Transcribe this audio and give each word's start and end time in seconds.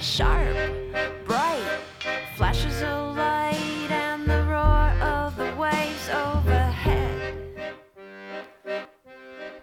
sharp, 0.00 0.56
bright, 1.26 1.80
flashes 2.36 2.82
of 2.82 3.16
light, 3.16 3.90
and 3.90 4.26
the 4.26 4.42
roar 4.42 4.92
of 5.02 5.36
the 5.36 5.52
waves 5.58 6.08
overhead. 6.08 7.34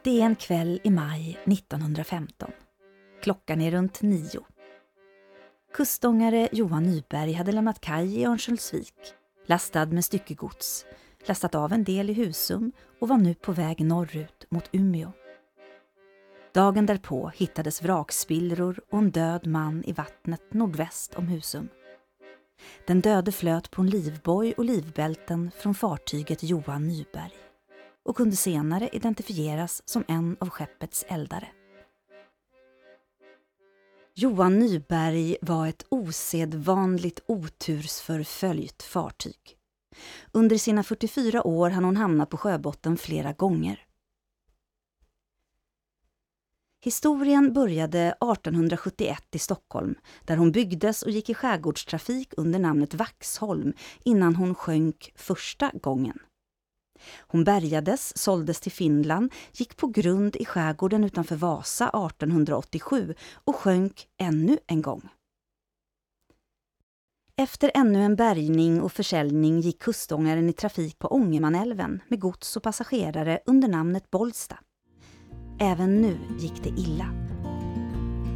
Det 0.04 0.21
är 0.21 0.25
en 0.25 0.36
kväll 0.36 0.79
i 0.83 0.89
maj 0.89 1.39
1915. 1.46 2.52
Klockan 3.21 3.62
är 3.62 3.71
runt 3.71 4.02
nio. 4.02 4.41
Kustångare 5.74 6.50
Johan 6.52 6.84
Nyberg 6.84 7.34
hade 7.34 7.52
lämnat 7.52 7.82
kaj 7.82 8.20
i 8.20 8.26
Örnsköldsvik, 8.26 9.13
lastad 9.46 9.86
med 9.86 10.06
styckegods, 10.06 10.86
lastat 11.26 11.56
av 11.56 11.74
en 11.74 11.84
del 11.84 12.10
i 12.10 12.13
Husum 12.13 12.72
och 13.00 13.08
var 13.08 13.18
nu 13.18 13.34
på 13.34 13.52
väg 13.52 13.86
norrut 13.86 14.46
mot 14.50 14.70
Umeå. 14.72 15.12
Dagen 16.54 16.86
därpå 16.86 17.31
hittades 17.36 17.84
vrakspillror 17.84 18.81
och 18.91 18.99
en 18.99 19.12
död 19.12 19.48
man 19.48 19.84
i 19.84 19.94
vattnet 19.94 20.54
nordväst 20.54 21.16
om 21.16 21.27
Husum. 21.27 21.70
Den 22.88 23.02
döde 23.02 23.31
flöt 23.31 23.71
på 23.71 23.81
en 23.81 23.89
livboj 23.89 24.53
och 24.58 24.66
livbälten 24.66 25.52
från 25.58 25.75
fartyget 25.75 26.44
Johan 26.44 26.88
Nyberg 26.88 27.31
och 28.05 28.16
kunde 28.17 28.35
senare 28.35 28.89
identifieras 28.94 29.81
som 29.85 30.03
en 30.08 30.38
av 30.39 30.49
skeppets 30.49 31.05
eldare. 31.08 31.48
Johan 34.13 34.59
Nyberg 34.59 35.38
var 35.41 35.67
ett 35.67 35.86
osedvanligt 35.89 37.20
otursförföljt 37.25 38.83
fartyg. 38.83 39.58
Under 40.31 40.58
sina 40.58 40.83
44 40.83 41.47
år 41.47 41.70
hann 41.70 41.83
hon 41.83 41.97
hamna 41.97 42.25
på 42.25 42.38
sjöbotten 42.38 42.97
flera 42.97 43.33
gånger. 43.33 43.86
Historien 46.84 47.53
började 47.53 47.99
1871 47.99 49.23
i 49.31 49.39
Stockholm 49.39 49.95
där 50.26 50.38
hon 50.38 50.52
byggdes 50.52 51.03
och 51.03 51.12
gick 51.12 51.30
i 51.30 51.34
skärgårdstrafik 51.34 52.34
under 52.38 52.59
namnet 52.59 52.94
Vaxholm 52.94 53.73
innan 54.03 54.36
hon 54.36 54.55
sjönk 54.55 55.11
första 55.16 55.72
gången. 55.73 56.20
Hon 57.20 57.44
bärgades, 57.44 58.17
såldes 58.17 58.59
till 58.59 58.72
Finland, 58.72 59.33
gick 59.53 59.78
på 59.78 59.88
grund 59.88 60.36
i 60.36 60.45
skärgården 60.45 61.03
utanför 61.03 61.36
Vasa 61.36 61.89
1887 61.89 63.16
och 63.33 63.55
sjönk 63.55 64.08
ännu 64.17 64.58
en 64.67 64.81
gång. 64.81 65.09
Efter 67.36 67.72
ännu 67.73 68.03
en 68.03 68.16
bärgning 68.16 68.81
och 68.81 68.92
försäljning 68.92 69.59
gick 69.59 69.80
kustångaren 69.80 70.50
i 70.50 70.53
trafik 70.53 71.00
på 71.00 71.08
Ångermanälven 71.08 72.02
med 72.08 72.20
gods 72.20 72.58
och 72.58 72.64
passagerare 72.64 73.39
under 73.45 73.67
namnet 73.67 74.11
Bollsta. 74.11 74.59
Även 75.64 76.02
nu 76.02 76.17
gick 76.38 76.64
det 76.64 76.70
illa. 76.70 77.06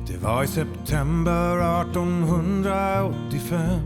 Det 0.08 0.18
var 0.18 0.44
i 0.44 0.48
september 0.48 1.82
1885 1.82 3.80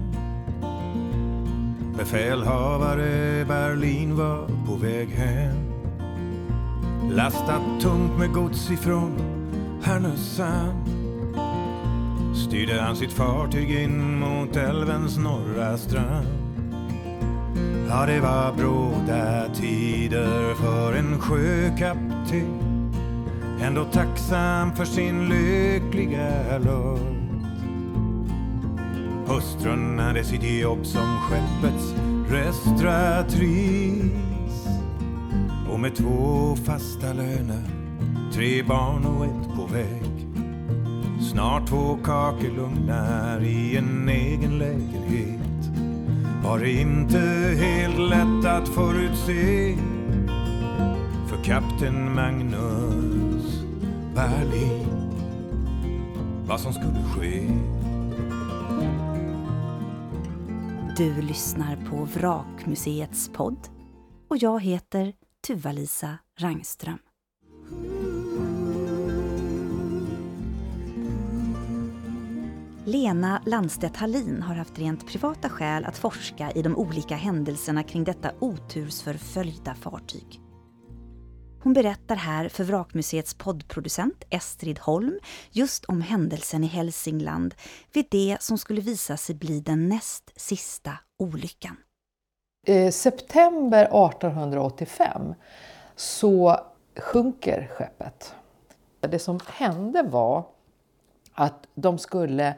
Befälhavare 1.97 3.45
Berlin 3.45 4.15
var 4.17 4.47
på 4.67 4.75
väg 4.75 5.09
hem. 5.09 5.55
Lastat 7.11 7.61
tungt 7.81 8.19
med 8.19 8.33
gods 8.33 8.71
ifrån 8.71 9.11
Härnösand. 9.83 10.89
Styrde 12.35 12.81
han 12.81 12.95
sitt 12.95 13.11
fartyg 13.11 13.71
in 13.71 14.19
mot 14.19 14.55
älvens 14.55 15.17
norra 15.17 15.77
strand. 15.77 16.27
Ja, 17.89 18.05
det 18.05 18.19
var 18.19 18.53
bråda 18.53 19.53
tider 19.53 20.53
för 20.53 20.93
en 20.93 21.19
sjökapten. 21.19 22.68
Ändå 23.61 23.85
tacksam 23.85 24.75
för 24.75 24.85
sin 24.85 25.29
lyckliga 25.29 26.57
lott. 26.57 26.99
Hustrun 29.27 29.99
hade 29.99 30.23
sitt 30.23 30.43
jobb 30.43 30.85
som 30.85 31.17
skeppets 31.17 31.93
restauratris. 32.29 34.13
Och 35.71 35.79
med 35.79 35.95
två 35.95 36.55
fasta 36.65 37.13
löner, 37.13 37.63
tre 38.33 38.63
barn 38.63 39.05
och 39.05 39.25
ett 39.25 39.55
på 39.55 39.65
väg. 39.73 40.27
Snart 41.31 41.67
två 41.67 41.97
kakelugnar 42.03 43.41
i 43.41 43.77
en 43.77 44.09
egen 44.09 44.57
lägenhet. 44.57 45.39
Var 46.43 46.59
det 46.59 46.71
inte 46.71 47.19
helt 47.57 47.99
lätt 47.99 48.45
att 48.45 48.69
förutse. 48.69 49.75
För 51.27 51.43
kapten 51.43 52.15
Magnus 52.15 53.08
Berlin 54.19 54.85
vad 56.47 56.61
som 56.61 56.73
skulle 56.73 57.03
ske. 57.03 57.47
Du 60.97 61.21
lyssnar 61.21 61.75
på 61.75 62.05
Vrakmuseets 62.05 63.29
podd 63.29 63.67
och 64.29 64.37
jag 64.37 64.63
heter 64.63 65.13
Tuva-Lisa 65.47 66.17
Rangström. 66.39 66.97
Lena 72.85 73.41
Landstedt 73.45 73.97
Hallin 73.97 74.41
har 74.41 74.55
haft 74.55 74.79
rent 74.79 75.07
privata 75.07 75.49
skäl 75.49 75.85
att 75.85 75.97
forska 75.97 76.51
i 76.51 76.61
de 76.61 76.75
olika 76.75 77.15
händelserna 77.15 77.83
kring 77.83 78.03
detta 78.03 78.31
otursförföljda 78.39 79.75
fartyg. 79.75 80.48
Hon 81.61 81.73
berättar 81.73 82.15
här 82.15 82.49
för 82.49 82.63
Vrakmuseets 82.63 83.33
poddproducent 83.33 84.23
Estrid 84.29 84.79
Holm 84.79 85.19
just 85.51 85.85
om 85.85 86.01
händelsen 86.01 86.63
i 86.63 86.67
Hälsingland 86.67 87.55
vid 87.93 88.05
det 88.11 88.37
som 88.39 88.57
skulle 88.57 88.81
visa 88.81 89.17
sig 89.17 89.35
bli 89.35 89.59
den 89.59 89.89
näst 89.89 90.31
sista 90.35 90.91
olyckan. 91.17 91.75
I 92.67 92.91
september 92.91 93.83
1885 93.83 95.33
så 95.95 96.59
sjunker 96.95 97.67
skeppet. 97.73 98.33
Det 98.99 99.19
som 99.19 99.39
hände 99.47 100.03
var 100.03 100.45
att 101.33 101.67
de 101.75 101.97
skulle 101.97 102.55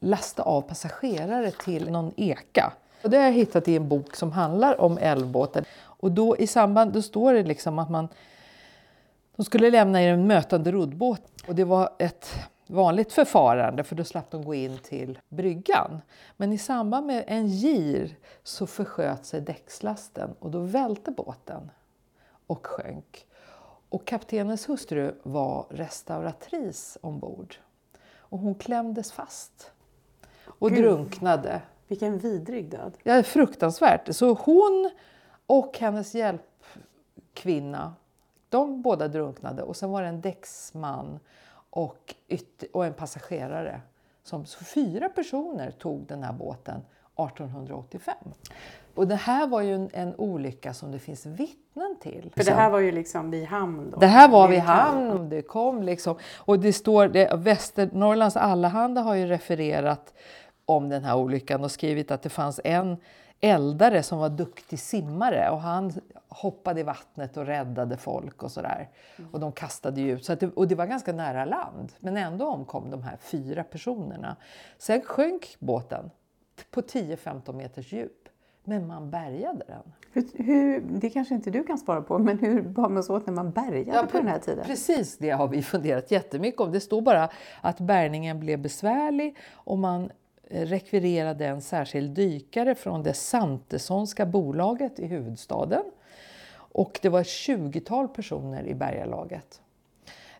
lasta 0.00 0.42
av 0.42 0.62
passagerare 0.62 1.50
till 1.50 1.90
någon 1.90 2.12
eka. 2.16 2.72
Och 3.02 3.10
det 3.10 3.16
har 3.16 3.24
jag 3.24 3.32
hittat 3.32 3.68
i 3.68 3.76
en 3.76 3.88
bok 3.88 4.16
som 4.16 4.32
handlar 4.32 4.80
om 4.80 4.98
älvbåten. 4.98 5.64
Och 6.06 6.12
då 6.12 6.36
i 6.36 6.46
samband, 6.46 6.92
då 6.92 7.02
står 7.02 7.32
det 7.32 7.42
liksom 7.42 7.78
att 7.78 7.90
man 7.90 8.08
de 9.36 9.44
skulle 9.44 9.70
lämna 9.70 10.02
i 10.02 10.06
en 10.06 10.26
mötande 10.26 10.72
roddbåt. 10.72 11.22
Och 11.48 11.54
det 11.54 11.64
var 11.64 11.90
ett 11.98 12.34
vanligt 12.66 13.12
förfarande 13.12 13.84
för 13.84 13.96
då 13.96 14.04
slapp 14.04 14.30
de 14.30 14.44
gå 14.44 14.54
in 14.54 14.78
till 14.78 15.18
bryggan. 15.28 16.00
Men 16.36 16.52
i 16.52 16.58
samband 16.58 17.06
med 17.06 17.24
en 17.26 17.46
gir 17.46 18.16
så 18.42 18.66
försköt 18.66 19.26
sig 19.26 19.40
däckslasten 19.40 20.34
och 20.38 20.50
då 20.50 20.58
välte 20.58 21.10
båten 21.10 21.70
och 22.46 22.66
sjönk. 22.66 23.26
Och 23.88 24.04
kaptenens 24.04 24.68
hustru 24.68 25.14
var 25.22 25.66
restauratris 25.70 26.98
ombord. 27.00 27.54
Och 28.16 28.38
hon 28.38 28.54
klämdes 28.54 29.12
fast 29.12 29.70
och 30.46 30.70
Gud. 30.70 30.78
drunknade. 30.84 31.62
Vilken 31.88 32.18
vidrig 32.18 32.70
död. 32.70 32.92
Ja, 33.02 33.22
fruktansvärt. 33.22 34.14
Så 34.14 34.32
hon 34.34 34.90
och 35.46 35.78
hennes 35.78 36.14
hjälpkvinna, 36.14 37.94
de 38.48 38.82
båda 38.82 39.08
drunknade. 39.08 39.62
Och 39.62 39.76
sen 39.76 39.90
var 39.90 40.02
det 40.02 40.08
en 40.08 40.20
däcksman 40.20 41.18
och, 41.70 42.14
och 42.72 42.86
en 42.86 42.94
passagerare. 42.94 43.80
Som, 44.22 44.46
så 44.46 44.64
fyra 44.64 45.08
personer 45.08 45.70
tog 45.70 46.06
den 46.06 46.22
här 46.22 46.32
båten 46.32 46.82
1885. 47.16 48.14
Och 48.94 49.06
det 49.06 49.14
här 49.14 49.46
var 49.46 49.60
ju 49.62 49.74
en, 49.74 49.90
en 49.92 50.14
olycka 50.14 50.74
som 50.74 50.92
det 50.92 50.98
finns 50.98 51.26
vittnen 51.26 51.96
till. 52.00 52.32
För 52.36 52.44
det 52.44 52.52
här 52.52 52.70
var 52.70 52.78
ju 52.78 52.92
liksom 52.92 53.30
vid 53.30 53.44
hamn 53.44 53.90
då. 53.90 53.98
Det 53.98 54.06
här 54.06 54.28
var 54.28 54.48
vid 54.48 54.60
hamn, 54.60 55.28
det 55.28 55.42
kom 55.42 55.82
liksom. 55.82 56.16
Och 56.36 56.58
det 56.58 56.72
står, 56.72 57.08
det, 57.08 57.34
Västernorrlands 57.34 58.36
Allehanda 58.36 59.00
har 59.00 59.14
ju 59.14 59.26
refererat 59.26 60.14
om 60.66 60.88
den 60.88 61.04
här 61.04 61.16
olyckan 61.16 61.64
och 61.64 61.70
skrivit 61.70 62.10
att 62.10 62.22
det 62.22 62.28
fanns 62.28 62.60
en 62.64 62.96
eldare 63.40 64.02
som 64.02 64.18
var 64.18 64.28
duktig 64.28 64.78
simmare 64.78 65.50
och 65.50 65.60
han 65.60 65.92
hoppade 66.28 66.80
i 66.80 66.82
vattnet 66.82 67.36
och 67.36 67.46
räddade 67.46 67.96
folk 67.96 68.42
och 68.42 68.50
sådär. 68.52 68.88
Och 69.32 69.40
de 69.40 69.52
kastade 69.52 70.00
ju 70.00 70.12
ut. 70.12 70.24
Så 70.24 70.34
det, 70.34 70.46
och 70.46 70.68
det 70.68 70.74
var 70.74 70.86
ganska 70.86 71.12
nära 71.12 71.44
land. 71.44 71.92
Men 72.00 72.16
ändå 72.16 72.46
omkom 72.46 72.90
de 72.90 73.02
här 73.02 73.16
fyra 73.16 73.64
personerna. 73.64 74.36
Sen 74.78 75.00
sjönk 75.00 75.56
båten 75.58 76.10
på 76.70 76.80
10-15 76.80 77.52
meters 77.52 77.92
djup. 77.92 78.28
Men 78.64 78.86
man 78.86 79.10
bärgade 79.10 79.64
den. 79.66 79.92
Hur, 80.12 80.44
hur, 80.44 80.80
det 80.80 81.10
kanske 81.10 81.34
inte 81.34 81.50
du 81.50 81.64
kan 81.64 81.78
svara 81.78 82.02
på, 82.02 82.18
men 82.18 82.38
hur 82.38 82.62
bar 82.62 82.88
man 82.88 83.02
sig 83.02 83.16
åt 83.16 83.26
när 83.26 83.34
man 83.34 83.50
bärgade 83.50 84.06
på 84.06 84.16
den 84.18 84.26
här 84.26 84.38
tiden? 84.38 84.64
Precis 84.64 85.18
det 85.18 85.30
har 85.30 85.48
vi 85.48 85.62
funderat 85.62 86.10
jättemycket 86.10 86.60
om. 86.60 86.72
Det 86.72 86.80
står 86.80 87.02
bara 87.02 87.28
att 87.60 87.80
bärgningen 87.80 88.40
blev 88.40 88.58
besvärlig 88.58 89.36
och 89.52 89.78
man 89.78 90.10
Eh, 90.50 90.66
rekvirerade 90.66 91.46
en 91.46 91.62
särskild 91.62 92.10
dykare 92.10 92.74
från 92.74 93.02
det 93.02 93.14
Santessonska 93.14 94.26
bolaget 94.26 94.98
i 94.98 95.06
huvudstaden. 95.06 95.82
Och 96.56 96.98
det 97.02 97.08
var 97.08 97.20
ett 97.20 97.26
20-tal 97.26 98.08
personer 98.08 98.66
i 98.66 98.74
bärgarlaget. 98.74 99.60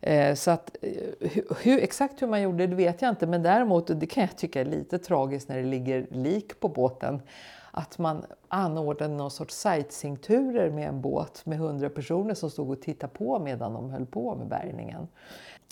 Eh, 0.00 0.34
så 0.34 0.50
att, 0.50 0.76
eh, 0.82 1.30
hur, 1.62 1.82
exakt 1.82 2.22
hur 2.22 2.26
man 2.26 2.42
gjorde 2.42 2.66
det 2.66 2.76
vet 2.76 3.02
jag 3.02 3.08
inte 3.08 3.26
men 3.26 3.42
däremot, 3.42 4.00
det 4.00 4.06
kan 4.06 4.20
jag 4.20 4.36
tycka 4.36 4.60
är 4.60 4.64
lite 4.64 4.98
tragiskt 4.98 5.48
när 5.48 5.56
det 5.56 5.68
ligger 5.68 6.06
lik 6.10 6.60
på 6.60 6.68
båten, 6.68 7.22
att 7.70 7.98
man 7.98 8.24
anordnade 8.48 9.14
någon 9.14 9.30
sorts 9.30 9.54
sightseeingturer 9.54 10.70
med 10.70 10.88
en 10.88 11.00
båt 11.00 11.46
med 11.46 11.58
hundra 11.58 11.90
personer 11.90 12.34
som 12.34 12.50
stod 12.50 12.70
och 12.70 12.82
tittade 12.82 13.12
på 13.12 13.38
medan 13.38 13.72
de 13.72 13.90
höll 13.90 14.06
på 14.06 14.34
med 14.34 14.46
bärgningen. 14.46 15.08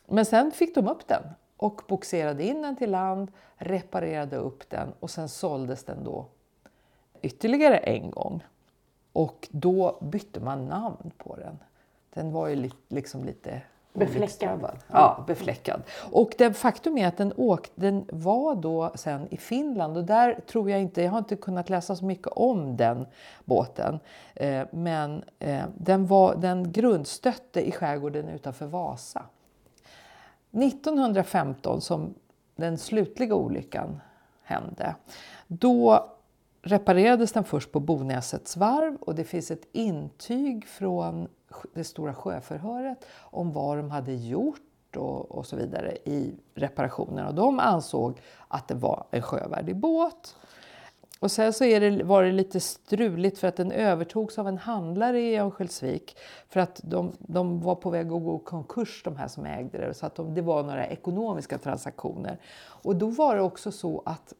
Men 0.06 0.24
sen 0.24 0.50
fick 0.50 0.74
de 0.74 0.88
upp 0.88 1.08
den 1.08 1.22
och 1.56 1.82
boxerade 1.88 2.44
in 2.44 2.62
den 2.62 2.76
till 2.76 2.90
land, 2.90 3.32
reparerade 3.56 4.36
upp 4.36 4.70
den 4.70 4.92
och 5.00 5.10
sen 5.10 5.28
såldes 5.28 5.84
den 5.84 6.04
då 6.04 6.26
ytterligare 7.22 7.76
en 7.76 8.10
gång. 8.10 8.44
Och 9.12 9.48
då 9.50 9.98
bytte 10.00 10.40
man 10.40 10.66
namn 10.66 11.10
på 11.18 11.36
den. 11.36 11.58
Den 12.14 12.32
var 12.32 12.48
ju 12.48 12.70
liksom 12.88 13.24
lite 13.24 13.62
Befläckad. 13.94 14.78
Ja, 14.92 15.24
befläckad. 15.26 15.82
Och 16.12 16.34
det 16.38 16.52
faktum 16.52 16.98
är 16.98 17.08
att 17.08 17.16
den, 17.16 17.32
åkt, 17.36 17.72
den 17.74 18.08
var 18.12 18.54
då 18.54 18.92
sen 18.94 19.28
i 19.30 19.36
Finland 19.36 19.96
och 19.96 20.04
där 20.04 20.40
tror 20.46 20.70
jag 20.70 20.80
inte, 20.80 21.02
jag 21.02 21.10
har 21.10 21.18
inte 21.18 21.36
kunnat 21.36 21.70
läsa 21.70 21.96
så 21.96 22.04
mycket 22.04 22.26
om 22.26 22.76
den 22.76 23.06
båten. 23.44 24.00
Eh, 24.34 24.66
men 24.70 25.24
eh, 25.38 25.64
den, 25.74 26.06
var, 26.06 26.36
den 26.36 26.72
grundstötte 26.72 27.68
i 27.68 27.72
skärgården 27.72 28.28
utanför 28.28 28.66
Vasa. 28.66 29.22
1915 30.62 31.80
som 31.80 32.14
den 32.56 32.78
slutliga 32.78 33.34
olyckan 33.34 34.00
hände, 34.42 34.94
då 35.46 36.10
reparerades 36.62 37.32
den 37.32 37.44
först 37.44 37.72
på 37.72 37.80
Bonäsets 37.80 38.56
varv 38.56 38.96
och 38.96 39.14
det 39.14 39.24
finns 39.24 39.50
ett 39.50 39.68
intyg 39.72 40.66
från 40.66 41.28
det 41.74 41.84
stora 41.84 42.14
sjöförhöret 42.14 43.06
om 43.18 43.52
vad 43.52 43.76
de 43.76 43.90
hade 43.90 44.14
gjort 44.14 44.96
och, 44.96 45.30
och 45.30 45.46
så 45.46 45.56
vidare 45.56 45.96
i 46.04 46.34
reparationen. 46.54 47.26
Och 47.26 47.34
de 47.34 47.60
ansåg 47.60 48.20
att 48.48 48.68
det 48.68 48.74
var 48.74 49.06
en 49.10 49.22
sjövärdig 49.22 49.76
båt. 49.76 50.36
Och 51.24 51.30
sen 51.30 51.52
så 51.52 51.64
är 51.64 51.80
det, 51.80 52.02
var 52.02 52.22
det 52.22 52.32
lite 52.32 52.60
struligt 52.60 53.38
för 53.38 53.48
att 53.48 53.56
den 53.56 53.72
övertogs 53.72 54.38
av 54.38 54.48
en 54.48 54.58
handlare 54.58 55.20
i 55.20 55.36
Örnsköldsvik 55.36 56.16
för 56.48 56.60
att 56.60 56.80
de, 56.84 57.12
de 57.18 57.60
var 57.60 57.74
på 57.74 57.90
väg 57.90 58.06
att 58.06 58.22
gå 58.22 58.38
konkurs 58.38 59.02
de 59.04 59.16
här 59.16 59.28
som 59.28 59.46
ägde 59.46 59.78
det. 59.78 59.94
Så 59.94 60.06
att 60.06 60.14
de, 60.14 60.34
det 60.34 60.42
var 60.42 60.62
några 60.62 60.86
ekonomiska 60.86 61.58
transaktioner. 61.58 62.38
Och 62.66 62.96
då 62.96 63.06
var 63.06 63.36
det 63.36 63.42
också 63.42 63.72
så 63.72 64.02
att 64.06 64.34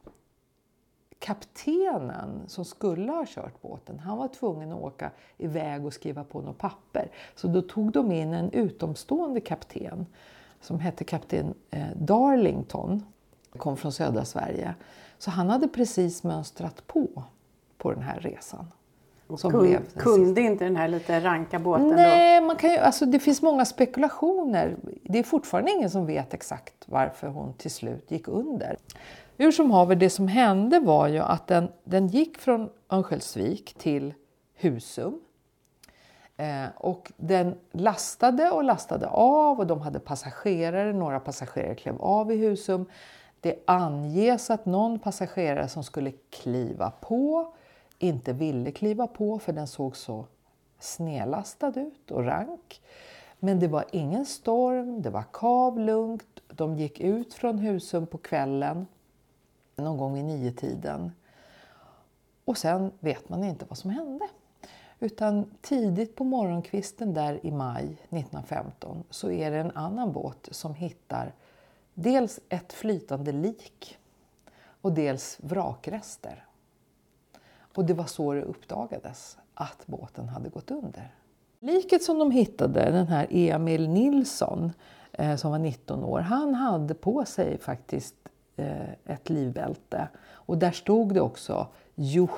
kaptenen 1.18 2.42
som 2.46 2.64
skulle 2.64 3.12
ha 3.12 3.24
kört 3.28 3.62
båten, 3.62 3.98
han 3.98 4.18
var 4.18 4.28
tvungen 4.28 4.72
att 4.72 4.82
åka 4.82 5.10
iväg 5.38 5.86
och 5.86 5.92
skriva 5.92 6.24
på 6.24 6.40
något 6.40 6.58
papper. 6.58 7.10
Så 7.34 7.48
då 7.48 7.62
tog 7.62 7.92
de 7.92 8.12
in 8.12 8.34
en 8.34 8.50
utomstående 8.50 9.40
kapten 9.40 10.06
som 10.60 10.80
hette 10.80 11.04
kapten 11.04 11.54
eh, 11.70 11.86
Darlington, 11.96 13.02
kom 13.56 13.76
från 13.76 13.92
södra 13.92 14.24
Sverige. 14.24 14.74
Så 15.18 15.30
han 15.30 15.50
hade 15.50 15.68
precis 15.68 16.22
mönstrat 16.22 16.86
på 16.86 17.22
på 17.78 17.92
den 17.92 18.02
här 18.02 18.20
resan. 18.20 18.66
Som 19.36 19.50
Kun, 19.50 19.86
kunde 19.96 20.40
inte 20.40 20.64
den 20.64 20.76
här 20.76 20.88
lite 20.88 21.20
ranka 21.20 21.58
båten 21.58 21.88
Nej, 21.88 22.40
då? 22.40 22.46
Man 22.46 22.56
kan 22.56 22.70
ju, 22.70 22.76
alltså 22.76 23.06
det 23.06 23.18
finns 23.18 23.42
många 23.42 23.64
spekulationer. 23.64 24.76
Det 25.02 25.18
är 25.18 25.22
fortfarande 25.22 25.70
ingen 25.70 25.90
som 25.90 26.06
vet 26.06 26.34
exakt 26.34 26.74
varför 26.86 27.28
hon 27.28 27.52
till 27.52 27.70
slut 27.70 28.10
gick 28.10 28.28
under. 28.28 28.76
Hur 29.36 29.52
som 29.52 29.70
haver, 29.70 29.96
det 29.96 30.10
som 30.10 30.28
hände 30.28 30.80
var 30.80 31.08
ju 31.08 31.18
att 31.18 31.46
den, 31.46 31.68
den 31.84 32.06
gick 32.06 32.38
från 32.38 32.70
Örnsköldsvik 32.90 33.74
till 33.78 34.14
Husum. 34.54 35.20
Eh, 36.36 36.66
och 36.76 37.12
den 37.16 37.54
lastade 37.72 38.50
och 38.50 38.64
lastade 38.64 39.06
av 39.08 39.58
och 39.58 39.66
de 39.66 39.80
hade 39.80 40.00
passagerare. 40.00 40.92
Några 40.92 41.20
passagerare 41.20 41.74
klev 41.74 42.02
av 42.02 42.32
i 42.32 42.36
Husum. 42.36 42.86
Det 43.44 43.58
anges 43.64 44.50
att 44.50 44.66
någon 44.66 44.98
passagerare 44.98 45.68
som 45.68 45.84
skulle 45.84 46.12
kliva 46.30 46.90
på 46.90 47.52
inte 47.98 48.32
ville 48.32 48.70
kliva 48.70 49.06
på 49.06 49.38
för 49.38 49.52
den 49.52 49.66
såg 49.66 49.96
så 49.96 50.26
snedlastad 50.78 51.72
ut 51.80 52.10
och 52.10 52.24
rank. 52.24 52.82
Men 53.38 53.60
det 53.60 53.68
var 53.68 53.84
ingen 53.92 54.26
storm, 54.26 55.02
det 55.02 55.10
var 55.10 55.24
kavlugnt. 55.32 56.40
De 56.48 56.76
gick 56.76 57.00
ut 57.00 57.34
från 57.34 57.58
Husum 57.58 58.06
på 58.06 58.18
kvällen 58.18 58.86
någon 59.76 59.96
gång 59.96 60.14
vid 60.14 60.24
niotiden. 60.24 61.12
Och 62.44 62.58
sen 62.58 62.92
vet 63.00 63.28
man 63.28 63.44
inte 63.44 63.64
vad 63.68 63.78
som 63.78 63.90
hände. 63.90 64.28
Utan 65.00 65.50
tidigt 65.60 66.16
på 66.16 66.24
morgonkvisten 66.24 67.14
där 67.14 67.46
i 67.46 67.50
maj 67.50 67.84
1915 67.84 69.04
så 69.10 69.30
är 69.30 69.50
det 69.50 69.58
en 69.58 69.70
annan 69.70 70.12
båt 70.12 70.48
som 70.50 70.74
hittar 70.74 71.32
dels 71.94 72.40
ett 72.48 72.72
flytande 72.72 73.32
lik 73.32 73.98
och 74.80 74.92
dels 74.92 75.38
vrakrester. 75.40 76.44
Och 77.74 77.84
det 77.84 77.94
var 77.94 78.04
så 78.04 78.32
det 78.32 78.42
uppdagades 78.42 79.38
att 79.54 79.86
båten 79.86 80.28
hade 80.28 80.48
gått 80.48 80.70
under. 80.70 81.14
Liket 81.60 82.02
som 82.02 82.18
de 82.18 82.30
hittade, 82.30 82.90
den 82.90 83.06
här 83.06 83.26
Emil 83.30 83.88
Nilsson 83.88 84.72
eh, 85.12 85.36
som 85.36 85.50
var 85.50 85.58
19 85.58 86.04
år, 86.04 86.20
han 86.20 86.54
hade 86.54 86.94
på 86.94 87.24
sig 87.24 87.58
faktiskt 87.58 88.14
eh, 88.56 88.90
ett 89.04 89.30
livbälte. 89.30 90.08
Och 90.26 90.58
där 90.58 90.70
stod 90.70 91.14
det 91.14 91.20
också 91.20 91.66
Jo 91.94 92.28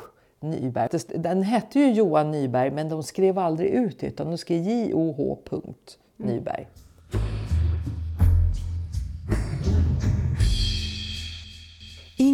Nyberg. 0.40 0.88
Den 1.18 1.42
hette 1.42 1.78
ju 1.78 1.92
Johan 1.92 2.30
Nyberg 2.30 2.70
men 2.70 2.88
de 2.88 3.02
skrev 3.02 3.38
aldrig 3.38 3.70
ut 3.70 3.98
det 4.00 4.06
utan 4.06 4.30
de 4.30 4.38
skrev 4.38 4.62
J-O-H. 4.62 5.38
Nyberg. 6.16 6.68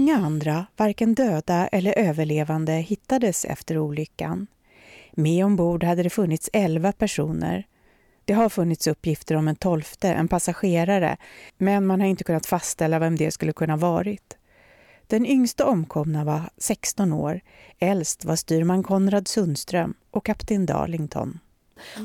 Inga 0.02 0.16
andra, 0.16 0.66
varken 0.76 1.14
döda 1.14 1.68
eller 1.68 1.98
överlevande, 1.98 2.72
hittades 2.72 3.44
efter 3.44 3.78
olyckan. 3.78 4.46
Med 5.12 5.44
ombord 5.44 5.84
hade 5.84 6.02
det 6.02 6.10
funnits 6.10 6.50
elva 6.52 6.92
personer 6.92 7.66
det 8.24 8.32
har 8.32 8.48
funnits 8.48 8.86
uppgifter 8.86 9.34
om 9.34 9.48
en 9.48 9.56
tolfte, 9.56 10.08
en 10.08 10.28
passagerare, 10.28 11.16
men 11.58 11.86
man 11.86 12.00
har 12.00 12.08
inte 12.08 12.24
kunnat 12.24 12.46
fastställa 12.46 12.98
vem 12.98 13.16
det 13.16 13.30
skulle 13.30 13.52
kunna 13.52 13.76
varit. 13.76 14.36
Den 15.06 15.26
yngsta 15.26 15.66
omkomna 15.66 16.24
var 16.24 16.42
16 16.58 17.12
år, 17.12 17.40
äldst 17.78 18.24
var 18.24 18.36
styrman 18.36 18.82
Konrad 18.82 19.28
Sundström 19.28 19.94
och 20.10 20.26
kapten 20.26 20.66
Darlington. 20.66 21.38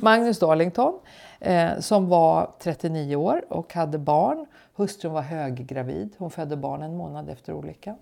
Magnus 0.02 0.40
Darlington, 0.40 1.00
eh, 1.40 1.80
som 1.80 2.08
var 2.08 2.52
39 2.60 3.16
år 3.16 3.46
och 3.50 3.74
hade 3.74 4.00
barn. 4.00 4.46
Hustrun 4.78 5.14
var 5.14 5.22
höggravid, 5.22 6.16
hon 6.18 6.32
födde 6.32 6.58
barn 6.58 6.82
en 6.82 6.98
månad 6.98 7.30
efter 7.30 7.54
olyckan. 7.54 7.96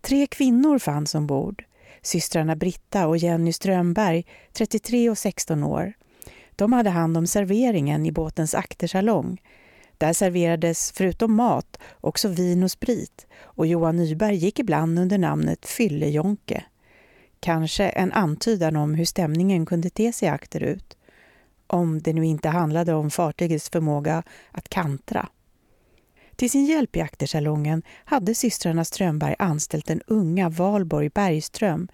Tre 0.00 0.26
kvinnor 0.26 0.78
fanns 0.78 1.14
ombord. 1.14 1.64
Systrarna 2.02 2.56
Britta 2.56 3.06
och 3.06 3.16
Jenny 3.16 3.52
Strömberg, 3.52 4.24
33 4.52 5.10
och 5.10 5.18
16 5.18 5.62
år. 5.62 5.92
De 6.56 6.72
hade 6.72 6.90
hand 6.90 7.16
om 7.16 7.26
serveringen 7.26 8.06
i 8.06 8.12
båtens 8.12 8.54
aktersalong. 8.54 9.42
Där 9.98 10.12
serverades 10.12 10.92
förutom 10.92 11.34
mat 11.34 11.78
också 12.00 12.28
vin 12.28 12.62
och 12.62 12.70
sprit 12.70 13.26
och 13.42 13.66
Johan 13.66 13.96
Nyberg 13.96 14.36
gick 14.36 14.58
ibland 14.58 14.98
under 14.98 15.18
namnet 15.18 15.66
Fyllejonke. 15.66 16.64
Kanske 17.40 17.88
en 17.88 18.12
antydan 18.12 18.76
om 18.76 18.94
hur 18.94 19.04
stämningen 19.04 19.66
kunde 19.66 19.90
te 19.90 20.12
sig 20.12 20.28
akterut. 20.28 20.96
Om 21.72 22.02
det 22.02 22.12
nu 22.12 22.24
inte 22.24 22.48
handlade 22.48 22.94
om 22.94 23.10
fartygets 23.10 23.70
förmåga 23.70 24.22
att 24.50 24.68
kantra. 24.68 25.28
Till 26.36 26.50
sin 26.50 26.64
hjälp 26.64 26.96
i 26.96 27.00
aktersalongen 27.00 27.82
hade 28.04 28.34
systrarna 28.34 28.84
Strömberg 28.84 29.34
anställt 29.38 29.86
den 29.86 30.00
unga 30.06 30.48
Valborg 30.48 31.08
Bergström, 31.08 31.88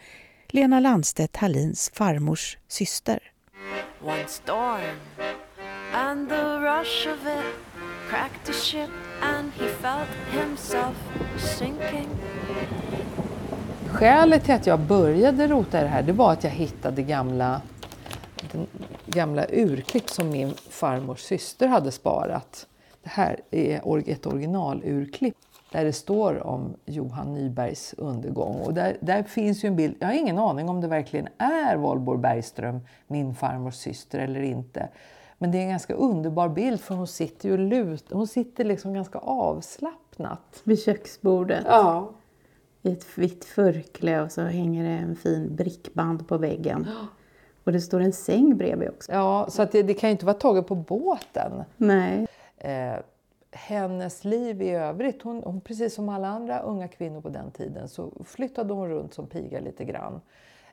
Lena 0.49 0.81
Landstedt 0.81 1.37
Hallins 1.37 1.91
farmors 1.95 2.59
syster. 2.69 3.19
One 4.03 4.25
storm 4.27 4.97
and 5.95 6.29
the 6.29 6.45
rush 6.59 7.09
of 7.09 7.27
it 7.27 7.55
cracked 8.09 8.45
the 8.45 8.53
ship 8.53 8.91
and 9.23 9.53
he 9.53 9.69
felt 9.69 10.09
himself 10.33 10.97
sinking. 11.59 12.09
Skälet 13.89 14.45
till 14.45 14.55
att 14.55 14.67
jag 14.67 14.81
började 14.81 15.47
rota 15.47 15.81
i 15.81 15.83
det 15.83 15.89
här 15.89 16.03
det 16.03 16.13
var 16.13 16.33
att 16.33 16.45
jag 16.45 16.51
hittade 16.51 17.03
gamla, 17.03 17.61
gamla 19.07 19.47
urklipp 19.53 20.11
som 20.11 20.31
min 20.31 20.55
farmors 20.55 21.21
syster 21.21 21.69
hade 21.69 21.91
sparat. 21.91 22.67
Det 23.03 23.11
här 23.11 23.41
är 23.51 24.11
ett 24.11 24.27
originalurklipp 24.27 25.37
där 25.73 25.85
det 25.85 25.93
står 25.93 26.47
om 26.47 26.77
Johan 26.85 27.35
Nybergs 27.35 27.95
undergång. 27.99 28.61
Och 28.61 28.75
där, 28.75 28.97
där 29.01 29.23
finns 29.23 29.65
ju 29.65 29.67
en 29.67 29.77
bild, 29.77 29.97
jag 29.99 30.09
har 30.09 30.15
ingen 30.15 30.39
aning 30.39 30.69
om 30.69 30.81
det 30.81 30.89
verkligen 30.89 31.29
är 31.39 31.77
Valborg 31.77 32.21
Bergström, 32.21 32.81
min 33.07 33.35
farmors 33.35 33.75
syster 33.75 34.19
eller 34.19 34.43
inte. 34.43 34.89
Men 35.39 35.51
det 35.51 35.59
är 35.59 35.63
en 35.63 35.69
ganska 35.69 35.95
underbar 35.95 36.49
bild 36.49 36.81
för 36.81 36.95
hon 36.95 37.07
sitter 37.07 37.49
ju 37.49 37.57
lut, 37.57 38.05
hon 38.11 38.27
sitter 38.27 38.65
liksom 38.65 38.95
ganska 38.95 39.19
avslappnat. 39.19 40.61
Vid 40.65 40.83
köksbordet? 40.83 41.65
Ja. 41.67 42.11
I 42.83 42.93
ett 42.93 43.19
vitt 43.19 43.45
förkläde 43.45 44.23
och 44.23 44.33
så 44.33 44.43
hänger 44.43 44.85
det 44.85 44.91
en 44.91 45.17
fin 45.17 45.57
brickband 45.57 46.29
på 46.29 46.39
väggen. 46.39 46.89
Och 47.69 47.73
det 47.73 47.81
står 47.81 48.01
en 48.01 48.13
säng 48.13 48.57
bredvid 48.57 48.89
också. 48.89 49.13
Ja, 49.13 49.47
så 49.49 49.63
att 49.63 49.73
det, 49.73 49.83
det 49.83 49.95
kan 49.95 50.09
ju 50.09 50.13
inte 50.13 50.27
vara 50.27 50.37
taget 50.37 50.67
på 50.67 50.75
båten. 50.75 51.65
Nej. 51.77 52.27
Eh, 52.57 52.95
hennes 53.51 54.25
liv 54.25 54.63
i 54.63 54.71
övrigt, 54.71 55.23
hon, 55.23 55.43
hon, 55.45 55.61
precis 55.61 55.95
som 55.95 56.09
alla 56.09 56.29
andra 56.29 56.61
unga 56.61 56.89
kvinnor 56.89 57.21
på 57.21 57.29
den 57.29 57.51
tiden, 57.51 57.89
så 57.89 58.13
flyttade 58.25 58.75
hon 58.75 58.89
runt 58.89 59.15
som 59.15 59.27
piga 59.27 59.61
lite 59.61 59.85
grann. 59.85 60.21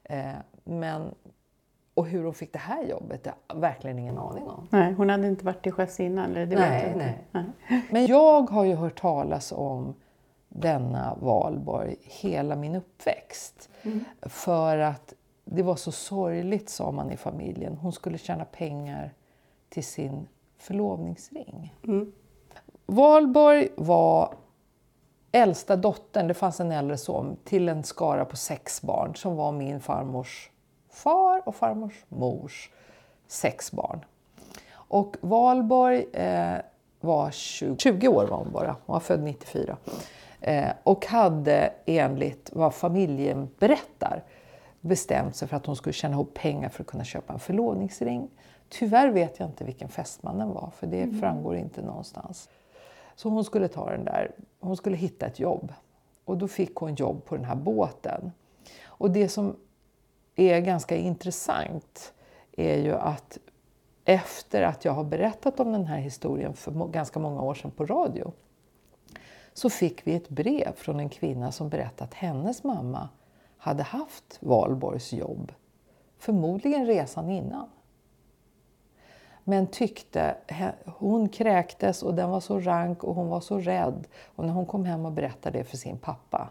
Eh, 0.04 0.26
men, 0.64 1.16
och 1.94 2.06
hur 2.06 2.24
hon 2.24 2.34
fick 2.34 2.54
det 2.54 2.60
här 2.60 2.84
jobbet, 2.84 3.24
det 3.24 3.34
har 3.48 3.60
verkligen 3.60 4.00
ingen 4.00 4.18
aning 4.18 4.44
om. 4.44 4.68
Nej, 4.70 4.94
hon 4.94 5.10
hade 5.10 5.28
inte 5.28 5.46
varit 5.46 5.64
till 5.64 5.72
sjöss 5.72 6.00
innan? 6.00 6.32
Eller? 6.32 6.46
Det 6.46 6.56
Nej, 6.56 6.82
jag 6.84 6.92
inte. 6.92 7.14
nej. 7.32 7.82
Men 7.92 8.06
jag 8.06 8.50
har 8.50 8.64
ju 8.66 8.76
hört 8.76 9.02
talas 9.02 9.52
om 9.52 9.94
denna 10.50 11.18
valborg 11.22 11.96
hela 12.02 12.56
min 12.56 12.76
uppväxt. 12.76 13.70
För 14.22 14.78
att 14.78 15.14
det 15.46 15.64
var 15.64 15.76
så 15.76 15.92
sorgligt, 15.92 16.70
sa 16.70 16.92
man 16.92 17.12
i 17.12 17.18
familjen. 17.18 17.78
Hon 17.78 17.94
skulle 17.94 18.18
tjäna 18.18 18.46
pengar 18.46 19.14
till 19.70 19.84
sin 19.84 20.28
förlovningsring. 20.58 21.74
Valborg 22.86 23.70
var 23.76 24.34
äldsta 25.32 25.76
dottern, 25.76 26.28
det 26.28 26.34
fanns 26.34 26.60
en 26.60 26.72
äldre 26.72 26.98
son, 26.98 27.38
till 27.44 27.70
en 27.70 27.84
skara 27.84 28.26
på 28.26 28.38
sex 28.38 28.82
barn 28.82 29.16
som 29.16 29.36
var 29.36 29.52
min 29.52 29.82
farmors 29.82 30.50
far 30.90 31.42
och 31.46 31.56
farmors 31.56 32.06
mors 32.10 32.72
sex 33.28 33.72
barn. 33.72 34.06
Och 34.74 35.16
Valborg 35.22 36.06
eh, 36.14 36.58
var 37.00 37.32
20, 37.32 37.76
20 37.78 38.08
år 38.08 38.28
var 38.28 38.38
hon 38.38 38.52
bara, 38.52 38.76
hon 38.86 38.94
var 38.94 39.00
född 39.00 39.24
94. 39.24 39.78
Eh, 40.42 40.70
och 40.84 41.06
hade 41.06 41.74
enligt 41.86 42.50
vad 42.54 42.74
familjen 42.74 43.50
berättar 43.60 44.24
bestämt 44.86 45.36
sig 45.36 45.48
för 45.48 45.58
att 45.58 45.66
hon 45.66 45.76
skulle 45.76 45.94
tjäna 45.94 46.14
ihop 46.14 46.34
pengar 46.34 46.70
för 46.70 46.84
att 46.84 46.88
kunna 46.88 47.04
köpa 47.04 47.34
en 47.34 47.40
förlovningsring. 47.40 48.30
Tyvärr 48.70 49.10
vet 49.10 49.40
jag 49.40 49.50
inte 49.50 49.64
vilken 49.64 49.90
fästmannen 49.90 50.50
var, 50.50 50.70
för 50.76 50.88
det 50.88 51.20
framgår 51.20 51.56
inte 51.56 51.82
någonstans. 51.82 52.50
Så 53.16 53.30
hon 53.30 53.44
skulle 53.44 53.68
ta 53.68 53.90
den 53.90 54.06
där, 54.06 54.32
hon 54.60 54.78
skulle 54.78 54.96
hitta 54.96 55.26
ett 55.26 55.40
jobb. 55.40 55.74
Och 56.26 56.38
då 56.38 56.48
fick 56.48 56.76
hon 56.76 56.96
jobb 56.96 57.26
på 57.26 57.36
den 57.36 57.46
här 57.46 57.56
båten. 57.56 58.32
Och 58.86 59.12
det 59.12 59.30
som 59.30 59.56
är 60.36 60.60
ganska 60.60 60.96
intressant 60.96 62.14
är 62.52 62.78
ju 62.78 62.94
att 62.94 63.38
efter 64.06 64.62
att 64.62 64.86
jag 64.86 64.92
har 64.92 65.04
berättat 65.04 65.60
om 65.60 65.72
den 65.72 65.86
här 65.86 65.98
historien 65.98 66.54
för 66.54 66.88
ganska 66.88 67.20
många 67.20 67.42
år 67.42 67.54
sedan 67.54 67.72
på 67.72 67.86
radio 67.86 68.32
så 69.54 69.70
fick 69.70 70.08
vi 70.08 70.16
ett 70.16 70.30
brev 70.30 70.76
från 70.76 71.00
en 71.00 71.10
kvinna 71.10 71.52
som 71.52 71.70
berättade 71.70 72.04
att 72.04 72.14
hennes 72.14 72.64
mamma 72.64 73.10
hade 73.66 73.84
haft 73.84 74.38
Valborgs 74.40 75.14
jobb, 75.14 75.52
förmodligen 76.18 76.86
resan 76.86 77.30
innan. 77.30 77.70
Men 79.44 79.68
tyckte, 79.68 80.36
hon 80.86 81.30
kräktes 81.30 82.04
och 82.04 82.14
den 82.14 82.30
var 82.30 82.40
så 82.40 82.60
rank 82.60 83.04
och 83.04 83.16
hon 83.16 83.28
var 83.28 83.40
så 83.40 83.60
rädd. 83.60 84.08
Och 84.36 84.46
när 84.46 84.54
hon 84.54 84.66
kom 84.66 84.86
hem 84.86 85.06
och 85.06 85.12
berättade 85.12 85.58
det 85.58 85.64
för 85.64 85.78
sin 85.78 85.98
pappa 85.98 86.50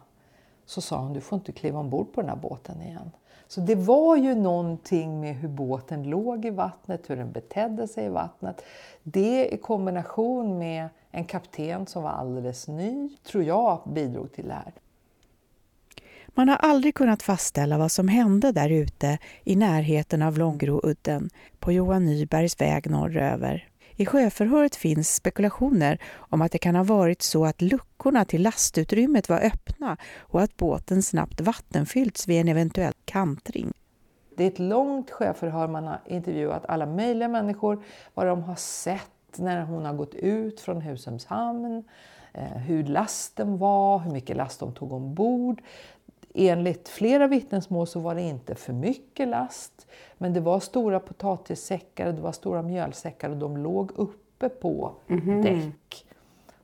så 0.66 0.80
sa 0.80 0.98
hon, 0.98 1.12
du 1.12 1.20
får 1.20 1.36
inte 1.36 1.52
kliva 1.52 1.78
ombord 1.78 2.12
på 2.12 2.20
den 2.20 2.30
här 2.30 2.36
båten 2.36 2.82
igen. 2.82 3.10
Så 3.48 3.60
det 3.60 3.74
var 3.74 4.16
ju 4.16 4.34
någonting 4.34 5.20
med 5.20 5.34
hur 5.34 5.48
båten 5.48 6.02
låg 6.02 6.44
i 6.44 6.50
vattnet, 6.50 7.10
hur 7.10 7.16
den 7.16 7.32
betedde 7.32 7.88
sig 7.88 8.04
i 8.04 8.08
vattnet. 8.08 8.62
Det 9.02 9.48
i 9.54 9.56
kombination 9.56 10.58
med 10.58 10.88
en 11.10 11.24
kapten 11.24 11.86
som 11.86 12.02
var 12.02 12.10
alldeles 12.10 12.68
ny, 12.68 13.16
tror 13.22 13.44
jag 13.44 13.80
bidrog 13.86 14.32
till 14.32 14.48
det 14.48 14.54
här. 14.54 14.72
Man 16.36 16.48
har 16.48 16.56
aldrig 16.56 16.94
kunnat 16.94 17.22
fastställa 17.22 17.78
vad 17.78 17.92
som 17.92 18.08
hände 18.08 18.52
där 18.52 18.70
ute 18.70 19.18
i 19.44 19.56
närheten 19.56 20.22
av 20.22 20.38
Långroudden 20.38 21.30
på 21.58 21.72
Johan 21.72 22.04
Nybergs 22.04 22.60
väg 22.60 22.90
norröver. 22.90 23.68
I 23.96 24.06
sjöförhöret 24.06 24.76
finns 24.76 25.14
spekulationer 25.14 25.98
om 26.16 26.42
att 26.42 26.52
det 26.52 26.58
kan 26.58 26.74
ha 26.74 26.84
varit 26.84 27.22
så 27.22 27.44
att 27.44 27.62
luckorna 27.62 28.24
till 28.24 28.42
lastutrymmet 28.42 29.28
var 29.28 29.40
öppna 29.40 29.96
och 30.18 30.42
att 30.42 30.56
båten 30.56 31.02
snabbt 31.02 31.40
vattenfyllts 31.40 32.28
vid 32.28 32.40
en 32.40 32.48
eventuell 32.48 32.94
kantring. 33.04 33.72
Det 34.36 34.44
är 34.44 34.48
ett 34.48 34.58
långt 34.58 35.10
sjöförhör, 35.10 35.68
man 35.68 35.84
har 35.84 36.00
intervjuat 36.06 36.64
alla 36.68 36.86
möjliga 36.86 37.28
människor, 37.28 37.84
vad 38.14 38.26
de 38.26 38.42
har 38.42 38.56
sett 38.56 39.38
när 39.38 39.62
hon 39.62 39.84
har 39.84 39.94
gått 39.94 40.14
ut 40.14 40.60
från 40.60 40.80
Husums 40.80 41.26
hamn, 41.26 41.84
eh, 42.32 42.44
hur 42.44 42.84
lasten 42.84 43.58
var, 43.58 43.98
hur 43.98 44.12
mycket 44.12 44.36
last 44.36 44.60
de 44.60 44.74
tog 44.74 44.92
ombord. 44.92 45.62
Enligt 46.36 46.88
flera 46.88 47.26
vittnesmål 47.26 47.86
så 47.86 48.00
var 48.00 48.14
det 48.14 48.22
inte 48.22 48.54
för 48.54 48.72
mycket 48.72 49.28
last, 49.28 49.86
men 50.18 50.32
det 50.32 50.40
var 50.40 50.60
stora 50.60 51.00
potatissäckar, 51.00 52.12
det 52.12 52.20
var 52.20 52.32
stora 52.32 52.62
mjölsäckar 52.62 53.30
och 53.30 53.36
de 53.36 53.56
låg 53.56 53.90
uppe 53.94 54.48
på 54.48 54.92
däck. 55.42 56.06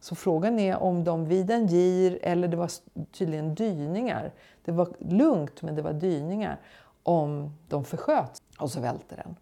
Så 0.00 0.14
frågan 0.14 0.58
är 0.58 0.76
om 0.76 1.04
de 1.04 1.24
vid 1.24 1.50
en 1.50 1.66
gir, 1.66 2.18
eller 2.22 2.48
det 2.48 2.56
var 2.56 2.70
tydligen 3.12 3.54
dyningar, 3.54 4.32
det 4.64 4.72
var 4.72 4.88
lugnt 4.98 5.62
men 5.62 5.74
det 5.74 5.82
var 5.82 5.92
dyningar, 5.92 6.60
om 7.02 7.56
de 7.68 7.84
försköt 7.84 8.42
och 8.58 8.70
så 8.70 8.80
välte 8.80 9.16
den. 9.16 9.36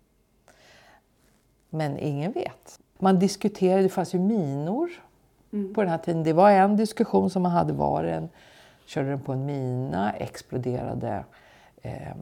Men 1.70 1.99
ingen 1.99 2.32
vet. 2.32 2.80
Man 2.99 3.18
diskuterade, 3.18 3.82
det 3.82 3.88
fanns 3.88 4.14
ju 4.14 4.18
minor 4.18 4.90
på 5.75 5.80
den 5.80 5.90
här 5.90 5.99
tiden. 5.99 6.23
Det 6.23 6.32
var 6.32 6.50
en 6.50 6.76
diskussion 6.76 7.30
som 7.30 7.42
man 7.42 7.52
hade, 7.52 7.73
var 7.73 8.02
den, 8.02 8.28
körde 8.88 9.09
den 9.09 9.21
på 9.21 9.33
en 9.33 9.47
mina, 9.47 10.12
exploderade 10.12 11.25
eh, 11.83 12.16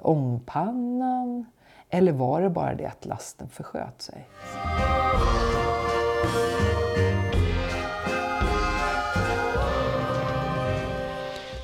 ångpannan? 0.00 1.46
Eller 1.90 2.12
var 2.12 2.42
det 2.42 2.50
bara 2.50 2.74
det 2.74 2.86
att 2.86 3.04
lasten 3.04 3.48
försköt 3.48 4.02
sig? 4.02 4.28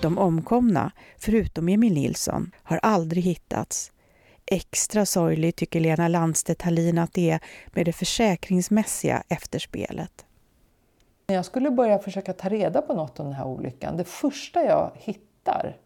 De 0.03 0.19
omkomna, 0.19 0.93
förutom 1.19 1.69
Emil 1.69 1.95
Nilsson, 1.95 2.51
har 2.63 2.81
aldrig 2.83 3.25
hittats. 3.25 3.93
Extra 4.47 5.07
sorgligt 5.07 5.57
tycker 5.57 5.81
Lena 5.81 6.09
Landstedt 6.09 6.63
Hallin 6.63 6.99
att 6.99 7.13
det 7.13 7.31
är 7.31 7.41
med 7.67 7.87
det 7.87 7.93
försäkringsmässiga 7.93 9.23
efterspelet. 9.29 10.25
När 11.31 11.35
jag 11.37 11.45
skulle 11.45 11.71
börja 11.71 11.99
försöka 11.99 12.33
ta 12.33 12.49
reda 12.49 12.83
på 12.83 12.95
något 12.95 13.21
om 13.21 13.27
den 13.27 13.35
här 13.35 13.47
olyckan, 13.47 13.97
det 13.97 14.05
första 14.05 14.65
jag 14.65 14.91
hittar 14.95 15.77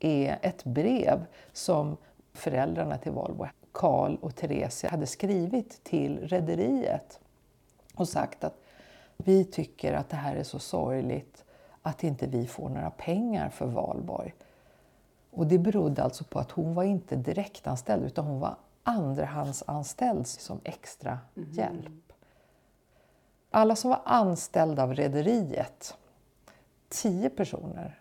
är 0.00 0.38
ett 0.42 0.64
brev 0.64 1.24
som 1.52 1.96
föräldrarna 2.32 2.98
till 2.98 3.12
Valborg, 3.12 3.50
Karl 3.72 4.16
och 4.20 4.34
Theresia, 4.36 4.90
hade 4.90 5.06
skrivit 5.06 5.84
till 5.84 6.18
rederiet 6.28 7.20
och 7.94 8.08
sagt 8.08 8.44
att 8.44 8.54
vi 9.16 9.44
tycker 9.44 9.92
att 9.92 10.08
det 10.08 10.16
här 10.16 10.36
är 10.36 10.42
så 10.42 10.58
sorgligt 10.58 11.44
att 11.82 12.04
inte 12.04 12.26
vi 12.26 12.46
får 12.46 12.68
några 12.68 12.90
pengar 12.90 13.48
för 13.48 13.66
Valborg. 13.66 14.34
Och 15.30 15.46
det 15.46 15.58
berodde 15.58 16.02
alltså 16.02 16.24
på 16.24 16.38
att 16.38 16.50
hon 16.50 16.74
var 16.74 16.84
inte 16.84 17.16
direktanställd 17.16 18.04
utan 18.04 18.24
hon 18.24 18.40
var 18.40 18.56
andrahandsanställd 18.82 20.26
som 20.26 20.60
extra 20.64 21.18
hjälp. 21.34 22.03
Alla 23.54 23.76
som 23.76 23.90
var 23.90 24.00
anställda 24.04 24.82
av 24.82 24.94
rederiet, 24.94 25.96
tio 26.88 27.30
personer, 27.30 28.00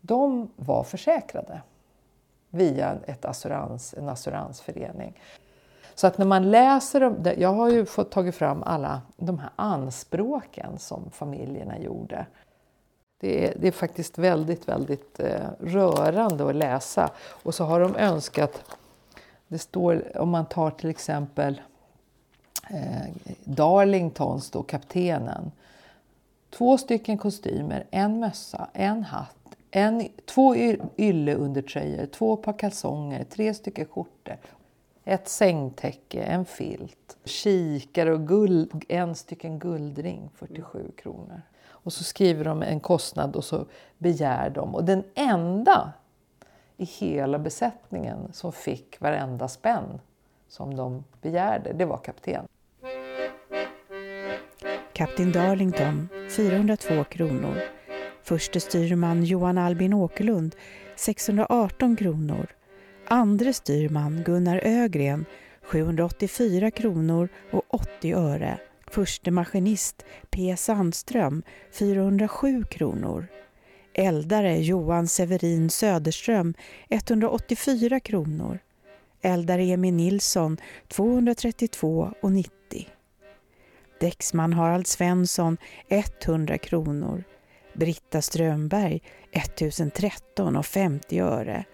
de 0.00 0.50
var 0.56 0.84
försäkrade 0.84 1.62
via 2.50 2.98
ett 3.06 3.24
assurans, 3.24 3.94
en 3.94 4.08
assuransförening. 4.08 5.20
Så 5.94 6.06
att 6.06 6.18
när 6.18 6.26
man 6.26 6.50
läser 6.50 7.34
jag 7.38 7.52
har 7.52 7.70
ju 7.70 7.86
fått 7.86 8.10
tagit 8.10 8.34
fram 8.34 8.62
alla 8.62 9.02
de 9.16 9.38
här 9.38 9.50
anspråken 9.56 10.78
som 10.78 11.10
familjerna 11.10 11.78
gjorde. 11.78 12.26
Det 13.20 13.46
är, 13.46 13.54
det 13.58 13.68
är 13.68 13.72
faktiskt 13.72 14.18
väldigt, 14.18 14.68
väldigt 14.68 15.20
eh, 15.20 15.48
rörande 15.60 16.48
att 16.48 16.54
läsa. 16.54 17.10
Och 17.42 17.54
så 17.54 17.64
har 17.64 17.80
de 17.80 17.96
önskat, 17.96 18.64
det 19.48 19.58
står 19.58 20.18
om 20.18 20.30
man 20.30 20.46
tar 20.46 20.70
till 20.70 20.90
exempel 20.90 21.60
eh, 22.72 23.34
Darlingtons, 23.44 24.50
då, 24.50 24.62
kaptenen. 24.62 25.52
Två 26.50 26.78
stycken 26.78 27.18
kostymer, 27.18 27.86
en 27.90 28.20
mössa, 28.20 28.68
en 28.72 29.02
hatt, 29.02 29.36
en, 29.70 30.08
två 30.26 30.56
ylleundertröjor, 30.96 32.06
två 32.06 32.36
par 32.36 32.58
kalsonger, 32.58 33.24
tre 33.24 33.54
stycken 33.54 33.86
skjortor, 33.86 34.36
ett 35.04 35.28
sängtäcke, 35.28 36.22
en 36.22 36.44
filt, 36.44 37.16
kikare 37.24 38.12
och 38.12 38.28
guld, 38.28 38.84
en 38.88 39.14
stycken 39.14 39.58
guldring, 39.58 40.30
47 40.34 40.90
kronor. 40.96 41.42
Och 41.64 41.92
så 41.92 42.04
skriver 42.04 42.44
de 42.44 42.62
en 42.62 42.80
kostnad 42.80 43.36
och 43.36 43.44
så 43.44 43.66
begär 43.98 44.50
de. 44.50 44.74
Och 44.74 44.84
den 44.84 45.04
enda 45.14 45.92
i 46.76 46.84
hela 46.84 47.38
besättningen 47.38 48.32
som 48.32 48.52
fick 48.52 49.00
varenda 49.00 49.48
spänn 49.48 50.00
som 50.48 50.76
de 50.76 51.04
begärde, 51.20 51.72
det 51.72 51.84
var 51.84 51.98
kapten. 51.98 52.46
Kapten 54.94 55.32
Darlington 55.32 56.08
402 56.30 57.04
kronor. 57.04 57.56
Förste 58.22 58.60
styrman 58.60 59.24
Johan 59.24 59.58
Albin 59.58 59.94
Åkerlund 59.94 60.56
618 60.96 61.96
kronor. 61.96 62.46
Andre 63.08 63.52
styrman 63.52 64.22
Gunnar 64.22 64.60
Ögren 64.64 65.24
784 65.62 66.70
kronor 66.70 67.28
och 67.50 67.62
80 67.68 68.12
öre. 68.14 68.58
Förste 68.86 69.30
maskinist 69.30 70.04
P 70.30 70.56
Sandström 70.56 71.42
407 71.72 72.64
kronor. 72.64 73.26
Eldare 73.94 74.58
Johan 74.58 75.08
Severin 75.08 75.70
Söderström 75.70 76.54
184 76.88 78.00
kronor. 78.00 78.58
Eldare 79.22 79.62
Emil 79.62 79.94
Nilsson 79.94 80.56
232 80.88 82.12
och 82.20 82.32
90. 82.32 82.61
Däcksman 84.02 84.52
Harald 84.52 84.86
Svensson 84.86 85.56
100 85.88 86.58
kronor. 86.58 87.24
Britta 87.74 88.22
Strömberg 88.22 89.02
1013,50 89.32 91.22
öre. 91.22 91.64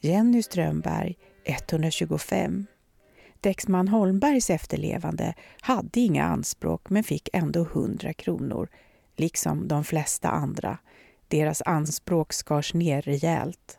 Jenny 0.00 0.42
Strömberg 0.42 1.18
125. 1.44 2.66
Däcksman 3.40 3.88
Holmbergs 3.88 4.50
efterlevande 4.50 5.34
hade 5.60 6.00
inga 6.00 6.24
anspråk 6.24 6.90
men 6.90 7.04
fick 7.04 7.28
ändå 7.32 7.60
100 7.62 8.12
kronor, 8.12 8.68
liksom 9.16 9.68
de 9.68 9.84
flesta 9.84 10.28
andra. 10.28 10.78
Deras 11.28 11.62
anspråk 11.62 12.32
skars 12.32 12.74
ner 12.74 13.02
rejält. 13.02 13.78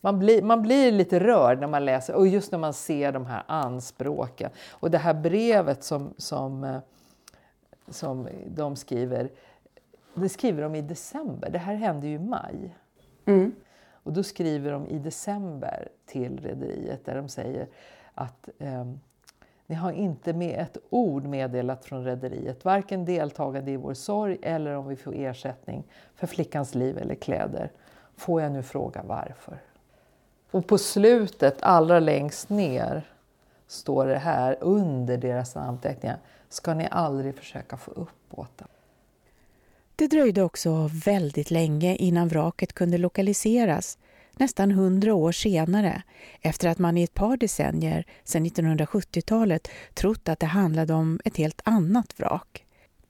Man 0.00 0.18
blir, 0.18 0.42
man 0.42 0.62
blir 0.62 0.92
lite 0.92 1.18
rörd 1.20 1.60
när 1.60 1.66
man 1.66 1.84
läser, 1.84 2.14
och 2.14 2.28
just 2.28 2.52
när 2.52 2.58
man 2.58 2.74
ser 2.74 3.12
de 3.12 3.26
här 3.26 3.42
anspråken. 3.46 4.50
Och 4.70 4.90
det 4.90 4.98
här 4.98 5.14
brevet 5.14 5.84
som, 5.84 6.14
som, 6.16 6.64
eh, 6.64 6.78
som 7.88 8.28
de 8.46 8.76
skriver, 8.76 9.30
det 10.14 10.28
skriver 10.28 10.62
de 10.62 10.74
i 10.74 10.82
december. 10.82 11.50
Det 11.50 11.58
här 11.58 11.74
hände 11.74 12.06
ju 12.06 12.14
i 12.14 12.18
maj. 12.18 12.76
Mm. 13.24 13.54
Och 14.02 14.12
då 14.12 14.22
skriver 14.22 14.72
de 14.72 14.86
i 14.86 14.98
december 14.98 15.88
till 16.06 16.40
rederiet 16.40 17.04
där 17.04 17.14
de 17.14 17.28
säger 17.28 17.68
att 18.14 18.48
eh, 18.58 18.84
ni 19.66 19.74
har 19.74 19.92
inte 19.92 20.32
med 20.32 20.60
ett 20.60 20.76
ord 20.90 21.24
meddelat 21.24 21.84
från 21.84 22.04
rederiet, 22.04 22.64
varken 22.64 23.04
deltagande 23.04 23.70
i 23.70 23.76
vår 23.76 23.94
sorg 23.94 24.38
eller 24.42 24.72
om 24.74 24.88
vi 24.88 24.96
får 24.96 25.14
ersättning 25.14 25.84
för 26.14 26.26
flickans 26.26 26.74
liv 26.74 26.98
eller 26.98 27.14
kläder. 27.14 27.72
Får 28.16 28.42
jag 28.42 28.52
nu 28.52 28.62
fråga 28.62 29.02
varför? 29.06 29.58
Och 30.50 30.66
på 30.66 30.78
slutet, 30.78 31.62
allra 31.62 32.00
längst 32.00 32.48
ner, 32.48 33.12
står 33.66 34.06
det 34.06 34.18
här 34.18 34.56
under 34.60 35.16
deras 35.16 35.56
anteckningar. 35.56 36.18
Ska 36.48 36.74
ni 36.74 36.88
aldrig 36.90 37.36
försöka 37.36 37.76
få 37.76 37.90
upp 37.90 38.30
båten? 38.30 38.68
Det 39.96 40.06
dröjde 40.06 40.42
också 40.42 40.90
väldigt 41.04 41.50
länge 41.50 41.96
innan 41.96 42.28
vraket 42.28 42.72
kunde 42.72 42.98
lokaliseras, 42.98 43.98
nästan 44.36 44.70
hundra 44.70 45.14
år 45.14 45.32
senare, 45.32 46.02
efter 46.40 46.68
att 46.68 46.78
man 46.78 46.96
i 46.96 47.02
ett 47.02 47.14
par 47.14 47.36
decennier 47.36 48.04
sedan 48.24 48.46
1970-talet 48.46 49.68
trott 49.94 50.28
att 50.28 50.40
det 50.40 50.46
handlade 50.46 50.94
om 50.94 51.20
ett 51.24 51.36
helt 51.36 51.60
annat 51.64 52.20
vrak. 52.20 52.64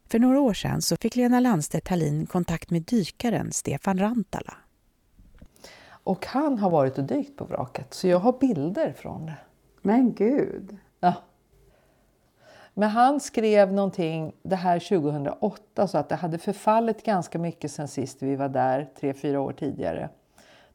För 0.08 0.18
några 0.18 0.40
år 0.40 0.54
sedan 0.54 0.82
så 0.82 0.96
fick 0.96 1.16
Lena 1.16 1.40
Landstedt 1.40 1.88
Hallin 1.88 2.26
kontakt 2.26 2.70
med 2.70 2.82
dykaren 2.82 3.52
Stefan 3.52 3.98
Rantala. 3.98 4.54
Och 6.08 6.26
han 6.26 6.58
har 6.58 6.70
varit 6.70 6.98
och 6.98 7.04
dykt 7.04 7.36
på 7.36 7.44
vraket, 7.44 7.94
så 7.94 8.08
jag 8.08 8.18
har 8.18 8.32
bilder 8.32 8.92
från 8.92 9.26
det. 9.26 9.36
Men 9.82 10.12
gud. 10.12 10.76
Ja. 11.00 11.14
Men 12.74 12.88
han 12.88 13.20
skrev 13.20 13.72
någonting 13.72 14.32
det 14.42 14.56
här 14.56 14.78
2008 14.78 15.88
så 15.88 15.98
att 15.98 16.08
det 16.08 16.14
hade 16.14 16.38
förfallit 16.38 17.02
ganska 17.04 17.38
mycket 17.38 17.70
sen 17.70 17.88
sist 17.88 18.22
vi 18.22 18.36
var 18.36 18.48
där, 18.48 18.88
tre, 19.00 19.14
fyra 19.14 19.40
år 19.40 19.52
tidigare. 19.52 20.08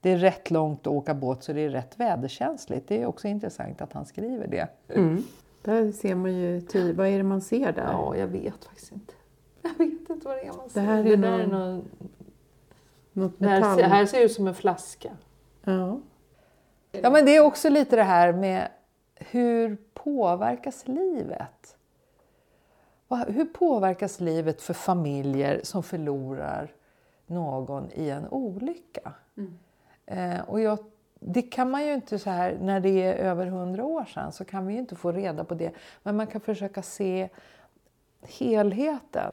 Det 0.01 0.09
är 0.11 0.17
rätt 0.17 0.51
långt 0.51 0.79
att 0.79 0.87
åka 0.93 1.13
båt 1.13 1.43
så 1.43 1.53
det 1.53 1.61
är 1.61 1.69
rätt 1.69 1.99
väderkänsligt. 1.99 2.87
Det 2.87 3.01
är 3.01 3.05
också 3.05 3.27
intressant 3.27 3.81
att 3.81 3.93
han 3.93 4.05
skriver 4.05 4.47
det. 4.47 4.67
Mm. 4.95 5.23
Där 5.61 5.91
ser 5.91 6.15
man 6.15 6.33
ju 6.33 6.61
tydligt. 6.61 6.97
Vad 6.97 7.07
är 7.07 7.17
det 7.17 7.23
man 7.23 7.41
ser 7.41 7.71
där? 7.71 7.91
Ja, 7.91 8.15
jag 8.15 8.27
vet 8.27 8.65
faktiskt 8.65 8.91
inte. 8.91 9.13
Jag 9.61 9.69
vet 9.77 10.09
inte 10.09 10.27
vad 10.27 10.35
det 10.37 10.45
är 10.45 10.53
man 10.53 10.69
ser. 10.69 10.81
Det 10.81 10.87
här 10.87 10.99
är 10.99 11.03
det 11.03 11.17
någon- 11.17 11.39
är 11.41 11.47
någon... 11.47 11.89
Något 13.15 13.39
Det 13.39 13.47
här, 13.47 13.59
metall. 13.59 13.77
ser, 13.77 13.83
här 13.83 14.05
ser 14.05 14.17
det 14.17 14.23
ut 14.23 14.31
som 14.31 14.47
en 14.47 14.55
flaska. 14.55 15.11
Ja. 15.65 15.99
Ja, 16.91 17.09
men 17.09 17.25
det 17.25 17.35
är 17.35 17.45
också 17.45 17.69
lite 17.69 17.95
det 17.95 18.03
här 18.03 18.33
med 18.33 18.67
hur 19.15 19.77
påverkas 19.93 20.87
livet? 20.87 21.77
Hur 23.27 23.45
påverkas 23.45 24.19
livet 24.19 24.61
för 24.61 24.73
familjer 24.73 25.61
som 25.63 25.83
förlorar 25.83 26.71
någon 27.25 27.91
i 27.91 28.09
en 28.09 28.27
olycka? 28.27 29.13
Eh, 30.05 30.39
och 30.39 30.61
jag, 30.61 30.77
det 31.19 31.41
kan 31.41 31.71
man 31.71 31.85
ju 31.85 31.93
inte 31.93 32.19
så 32.19 32.29
här, 32.29 32.57
när 32.61 32.79
det 32.79 33.03
är 33.03 33.13
över 33.13 33.45
hundra 33.45 33.85
år 33.85 34.05
sedan 34.05 34.31
så 34.31 34.45
kan 34.45 34.67
vi 34.67 34.73
ju 34.73 34.79
inte 34.79 34.95
få 34.95 35.11
reda 35.11 35.43
på 35.43 35.53
det. 35.53 35.71
Men 36.03 36.15
man 36.15 36.27
kan 36.27 36.41
försöka 36.41 36.81
se 36.81 37.29
helheten. 38.21 39.31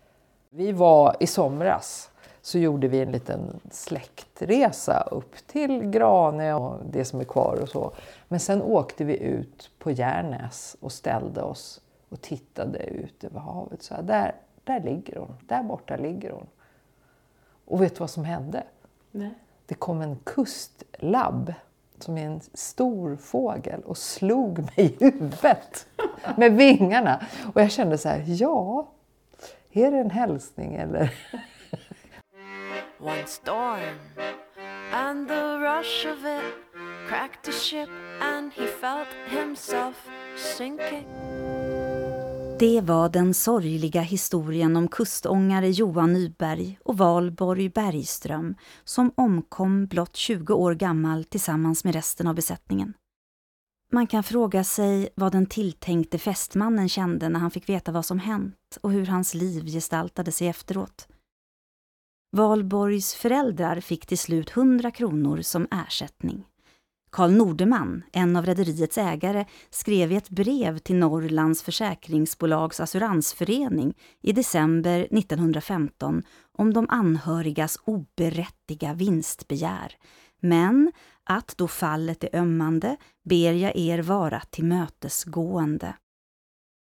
Vi 0.51 0.73
var 0.73 1.16
i 1.21 1.27
somras 1.27 2.11
så 2.42 2.59
gjorde 2.59 2.88
vi 2.88 3.00
en 3.00 3.12
liten 3.12 3.61
släktresa 3.70 5.00
upp 5.00 5.46
till 5.46 5.90
Grane 5.90 6.55
och 6.55 6.79
det 6.90 7.05
som 7.05 7.20
är 7.20 7.24
kvar 7.24 7.59
och 7.62 7.68
så. 7.68 7.92
Men 8.29 8.40
sen 8.40 8.62
åkte 8.62 9.05
vi 9.05 9.18
ut 9.18 9.70
på 9.79 9.90
Järnäs 9.90 10.76
och 10.81 10.92
ställde 10.92 11.42
oss 11.42 11.81
och 12.09 12.20
tittade 12.20 12.79
ut 12.79 13.24
över 13.24 13.40
havet. 13.40 13.83
Så 13.83 13.94
här, 13.94 14.03
där, 14.03 14.35
där 14.64 14.81
ligger 14.81 15.18
hon, 15.18 15.37
där 15.46 15.62
borta 15.62 15.96
ligger 15.96 16.31
hon. 16.31 16.46
Och 17.64 17.83
vet 17.83 17.94
du 17.94 17.98
vad 17.98 18.11
som 18.11 18.24
hände? 18.24 18.62
Nej. 19.11 19.35
Det 19.66 19.74
kom 19.74 20.00
en 20.00 20.16
kustlabb 20.24 21.55
som 21.98 22.18
är 22.18 22.26
en 22.26 22.40
stor 22.55 23.16
fågel 23.16 23.81
och 23.81 23.98
slog 23.98 24.59
mig 24.59 24.72
i 24.76 24.96
huvudet 25.00 25.87
med 26.37 26.53
vingarna. 26.53 27.26
Och 27.55 27.61
jag 27.61 27.70
kände 27.70 27.98
så 27.98 28.09
här, 28.09 28.24
ja, 28.26 28.88
är 29.72 29.90
det 29.90 29.98
en 29.98 30.11
hälsning 30.11 30.74
eller? 30.74 31.14
One 33.02 33.26
storm, 33.26 33.98
and 34.92 35.28
the 35.28 35.58
rush 35.58 36.06
of 36.06 36.18
it 36.24 36.54
cracked 37.08 37.42
the 37.44 37.52
ship, 37.52 37.88
and 38.20 38.52
he 38.52 38.66
felt 38.66 39.08
himself 39.28 40.08
sinking. 40.56 41.06
Det 42.58 42.80
var 42.80 43.08
den 43.08 43.34
sorgliga 43.34 44.00
historien 44.00 44.76
om 44.76 44.88
kustångare 44.88 45.70
Johan 45.70 46.12
Nyberg 46.12 46.78
och 46.84 46.98
Valborg 46.98 47.68
Bergström 47.68 48.54
som 48.84 49.12
omkom 49.14 49.86
blott 49.86 50.16
20 50.16 50.54
år 50.54 50.74
gammal 50.74 51.24
tillsammans 51.24 51.84
med 51.84 51.94
resten 51.94 52.26
av 52.26 52.34
besättningen. 52.34 52.94
Man 53.92 54.06
kan 54.06 54.22
fråga 54.22 54.64
sig 54.64 55.08
vad 55.14 55.32
den 55.32 55.46
tilltänkte 55.46 56.18
fästmannen 56.18 56.88
kände 56.88 57.28
när 57.28 57.40
han 57.40 57.50
fick 57.50 57.68
veta 57.68 57.92
vad 57.92 58.04
som 58.04 58.18
hänt 58.18 58.78
och 58.80 58.90
hur 58.90 59.06
hans 59.06 59.34
liv 59.34 59.66
gestaltade 59.66 60.32
sig 60.32 60.48
efteråt. 60.48 61.08
Valborgs 62.33 63.14
föräldrar 63.14 63.81
fick 63.81 64.07
till 64.07 64.19
slut 64.19 64.51
100 64.57 64.90
kronor 64.90 65.43
som 65.43 65.66
ersättning. 65.71 66.45
Karl 67.11 67.31
Nordeman, 67.31 68.03
en 68.12 68.37
av 68.37 68.47
rederiets 68.47 68.99
ägare, 68.99 69.45
skrev 69.71 70.12
i 70.12 70.16
ett 70.16 70.31
brev 70.31 70.79
till 70.79 70.97
Norrlands 70.97 71.62
försäkringsbolags 71.62 72.81
assuransförening 72.81 73.95
i 74.23 74.33
december 74.33 75.01
1915 75.01 76.23
om 76.59 76.73
de 76.73 76.87
anhörigas 76.88 77.79
oberättiga 77.85 78.95
vinstbegär. 78.95 79.97
Men 80.40 80.93
att 81.25 81.55
då 81.57 81.69
fallet 81.69 82.25
är 82.25 82.37
ömmande 82.37 82.97
ber 83.25 83.53
jag 83.53 83.77
er 83.77 84.03
vara 84.03 84.40
tillmötesgående. 84.40 85.95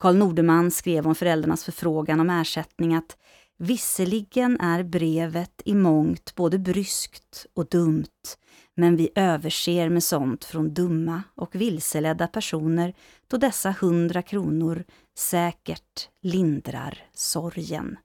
Karl 0.00 0.16
Nordeman 0.16 0.70
skrev 0.70 1.06
om 1.06 1.14
föräldrarnas 1.14 1.64
förfrågan 1.64 2.20
om 2.20 2.30
ersättning 2.30 2.94
att 2.94 3.16
Visserligen 3.64 4.60
är 4.60 4.82
brevet 4.82 5.62
i 5.64 5.74
mångt 5.74 6.34
både 6.34 6.58
bryskt 6.58 7.46
och 7.54 7.68
dumt, 7.68 8.36
men 8.76 8.96
vi 8.96 9.10
överser 9.14 9.88
med 9.88 10.02
sånt 10.02 10.44
från 10.44 10.74
dumma 10.74 11.22
och 11.34 11.54
vilseledda 11.54 12.26
personer 12.26 12.94
då 13.26 13.36
dessa 13.36 13.74
hundra 13.80 14.22
kronor 14.22 14.84
säkert 15.18 16.08
lindrar 16.22 16.98
sorgen. 17.14 17.96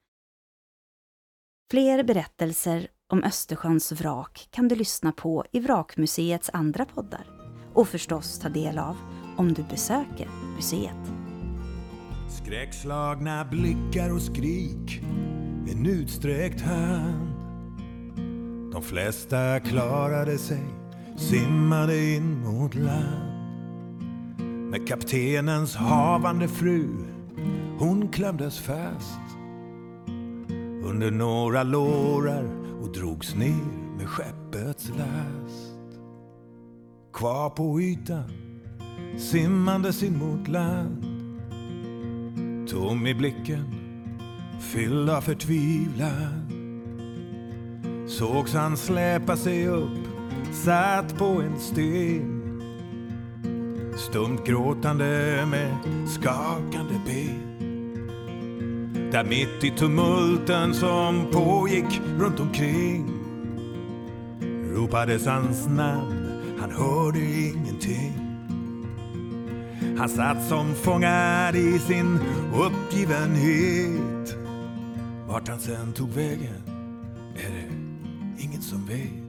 Fler 1.71 2.03
berättelser 2.03 2.87
om 3.07 3.23
Östersjöns 3.23 3.91
vrak 3.91 4.47
kan 4.51 4.67
du 4.67 4.75
lyssna 4.75 5.11
på 5.11 5.45
i 5.51 5.59
Vrakmuseets 5.59 6.49
andra 6.53 6.85
poddar 6.85 7.27
och 7.73 7.87
förstås 7.87 8.39
ta 8.39 8.49
del 8.49 8.77
av 8.77 8.97
om 9.37 9.53
du 9.53 9.63
besöker 9.63 10.29
museet. 10.55 11.11
Skräckslagna 12.43 13.45
blickar 13.45 14.13
och 14.13 14.21
skrik, 14.21 15.01
en 15.69 15.85
utsträckt 15.85 16.61
hand. 16.61 17.33
De 18.71 18.81
flesta 18.81 19.59
klarade 19.59 20.37
sig, 20.37 20.63
simmade 21.15 22.15
in 22.15 22.39
mot 22.43 22.75
land. 22.75 23.37
Men 24.71 24.85
kaptenens 24.85 25.75
havande 25.75 26.47
fru, 26.47 26.87
hon 27.79 28.07
klämdes 28.07 28.59
fast 28.59 29.19
under 30.83 31.11
några 31.11 31.63
lårar 31.63 32.45
och 32.81 32.93
drogs 32.93 33.35
ner 33.35 33.97
med 33.97 34.07
skeppets 34.07 34.89
last. 34.89 35.73
kvar 37.13 37.49
på 37.49 37.81
ytan 37.81 38.31
simmandes 39.17 40.03
in 40.03 40.17
mot 40.17 40.47
land. 40.47 41.05
Tom 42.69 43.07
i 43.07 43.13
blicken, 43.13 43.76
fylld 44.59 45.09
av 45.09 45.21
förtvivlan. 45.21 46.53
Sågs 48.07 48.53
han 48.53 48.77
släpa 48.77 49.37
sig 49.37 49.67
upp, 49.67 50.07
satt 50.51 51.17
på 51.17 51.25
en 51.25 51.59
sten. 51.59 52.43
Stumt 53.97 54.45
gråtande 54.45 55.45
med 55.51 55.75
skakande 56.07 56.93
ben. 57.05 57.47
Där 59.11 59.23
mitt 59.23 59.63
i 59.63 59.71
tumulten 59.77 60.73
som 60.73 61.27
pågick 61.31 62.01
runt 62.19 62.39
omkring 62.39 63.17
ropades 64.77 65.25
hans 65.25 65.67
namn, 65.67 66.41
han 66.59 66.71
hörde 66.71 67.19
ingenting. 67.19 68.13
Han 69.97 70.09
satt 70.09 70.47
som 70.47 70.75
fångad 70.75 71.55
i 71.55 71.79
sin 71.79 72.19
uppgivenhet. 72.53 74.06
Vart 75.27 75.47
han 75.47 75.59
sen 75.59 75.93
tog 75.93 76.09
vägen 76.09 76.63
är 77.35 77.49
det 77.51 77.69
ingen 78.43 78.61
som 78.61 78.85
vet. 78.85 79.26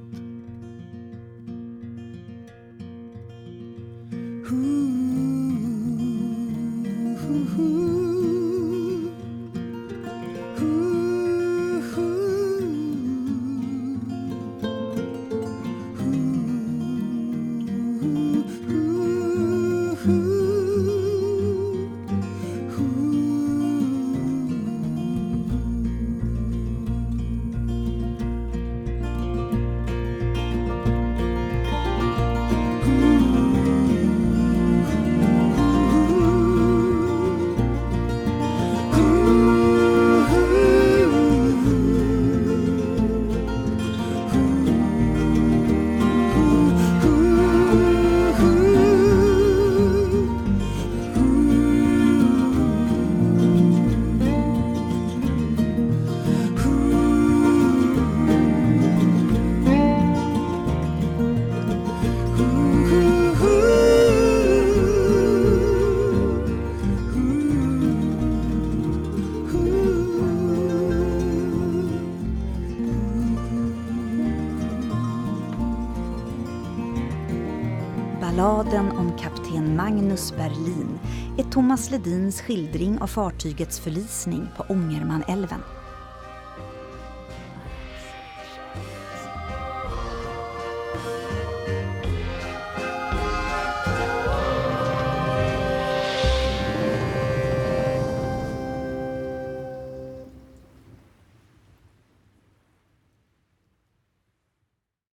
Magnus 79.79 80.33
Berlin 80.37 80.99
är 81.39 81.43
Thomas 81.43 81.91
Ledins 81.91 82.41
skildring 82.41 82.99
av 82.99 83.07
fartygets 83.07 83.81
förlisning 83.81 84.49
på 84.57 84.65
Ångermanälven. 84.69 85.61